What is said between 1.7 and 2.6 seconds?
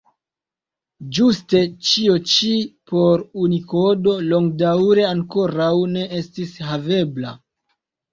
ĉio ĉi